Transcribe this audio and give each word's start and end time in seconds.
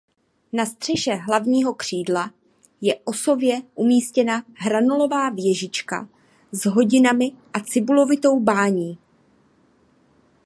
Na 0.53 0.65
střeše 0.65 1.11
hlavního 1.15 1.73
křídla 1.73 2.31
je 2.81 2.99
osově 3.05 3.61
umístěna 3.75 4.43
hranolová 4.55 5.29
věžička 5.29 6.09
s 6.51 6.65
hodinami 6.65 7.31
a 7.53 7.59
cibulovitou 7.59 8.39
bání. 8.39 8.97